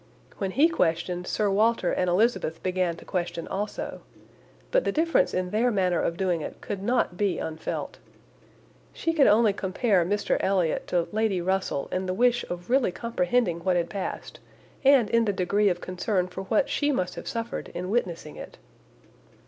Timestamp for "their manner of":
5.51-6.17